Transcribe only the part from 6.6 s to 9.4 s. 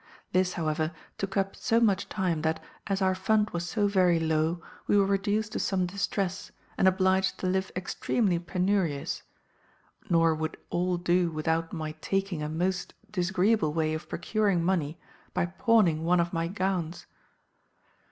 and obliged to live extremely penurious;